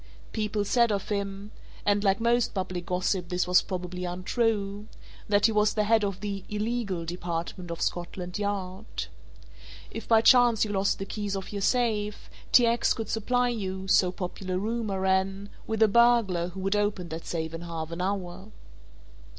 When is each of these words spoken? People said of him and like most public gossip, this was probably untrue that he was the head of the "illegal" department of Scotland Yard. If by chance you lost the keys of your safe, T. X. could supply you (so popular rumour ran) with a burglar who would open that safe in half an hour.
People 0.31 0.65
said 0.65 0.91
of 0.91 1.09
him 1.09 1.51
and 1.85 2.03
like 2.03 2.19
most 2.19 2.55
public 2.55 2.87
gossip, 2.87 3.29
this 3.29 3.45
was 3.45 3.61
probably 3.61 4.03
untrue 4.03 4.87
that 5.29 5.45
he 5.45 5.51
was 5.51 5.75
the 5.75 5.83
head 5.83 6.03
of 6.03 6.21
the 6.21 6.43
"illegal" 6.49 7.05
department 7.05 7.69
of 7.69 7.83
Scotland 7.83 8.39
Yard. 8.39 9.05
If 9.91 10.07
by 10.07 10.21
chance 10.21 10.65
you 10.65 10.71
lost 10.71 10.97
the 10.97 11.05
keys 11.05 11.35
of 11.35 11.51
your 11.51 11.61
safe, 11.61 12.31
T. 12.51 12.65
X. 12.65 12.95
could 12.95 13.09
supply 13.09 13.49
you 13.49 13.87
(so 13.87 14.11
popular 14.11 14.57
rumour 14.57 15.01
ran) 15.01 15.51
with 15.67 15.83
a 15.83 15.87
burglar 15.87 16.47
who 16.47 16.61
would 16.61 16.75
open 16.75 17.09
that 17.09 17.27
safe 17.27 17.53
in 17.53 17.61
half 17.61 17.91
an 17.91 18.01
hour. 18.01 18.51